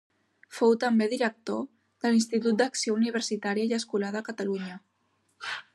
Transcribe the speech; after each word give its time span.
Fou 0.59 0.71
també 0.83 1.07
director 1.11 1.61
de 2.05 2.11
l'Institut 2.13 2.59
d'Acció 2.63 2.97
Universitària 2.99 3.69
i 3.73 3.79
Escolar 3.83 4.13
de 4.19 4.27
Catalunya. 4.31 4.83